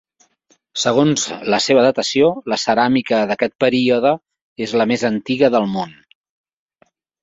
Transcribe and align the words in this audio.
Segons 0.83 1.25
la 1.55 1.59
seva 1.65 1.83
datació, 1.89 2.31
la 2.55 2.59
ceràmica 2.63 3.21
d'aquest 3.35 3.55
període 3.67 4.17
és 4.69 4.77
la 4.83 4.93
més 4.95 5.09
antiga 5.15 5.55
del 5.59 5.73
món. 5.79 5.99